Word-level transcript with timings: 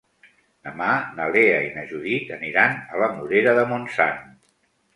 Demà 0.67 0.87
na 1.19 1.27
Lea 1.35 1.59
i 1.67 1.69
na 1.75 1.83
Judit 1.93 2.33
aniran 2.39 2.81
a 2.97 3.05
la 3.05 3.13
Morera 3.19 3.57
de 3.61 3.69
Montsant. 3.75 4.29